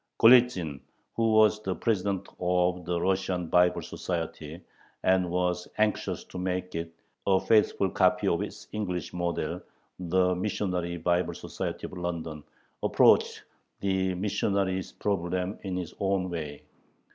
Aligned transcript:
Golitzin, 0.19 0.79
who 1.15 1.31
was 1.33 1.61
the 1.61 1.75
president 1.75 2.27
of 2.39 2.85
the 2.85 2.99
Russian 2.99 3.45
Bible 3.45 3.83
Society, 3.83 4.59
and 5.03 5.29
was 5.29 5.67
anxious 5.77 6.23
to 6.23 6.39
make 6.39 6.73
it 6.73 6.91
a 7.27 7.39
faithful 7.39 7.87
copy 7.91 8.27
of 8.27 8.41
its 8.41 8.67
English 8.71 9.13
model, 9.13 9.61
the 9.99 10.33
Missionary 10.33 10.97
Bible 10.97 11.35
Society 11.35 11.85
of 11.85 11.93
London, 11.93 12.43
approached 12.81 13.43
the 13.81 14.15
missionary 14.15 14.81
problem 14.97 15.59
in 15.61 15.75
his 15.77 15.93
own 15.99 16.31
way. 16.31 16.63